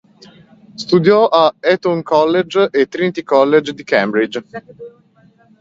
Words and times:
Studiò 0.73 1.27
a 1.27 1.53
Eton 1.59 2.01
College 2.01 2.69
e 2.71 2.87
Trinity 2.87 3.21
College 3.21 3.71
di 3.71 3.83
Cambridge. 3.83 4.43